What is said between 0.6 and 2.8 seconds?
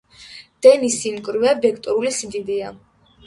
დენის სიმკვრივე ვექტორული სიდიდეა.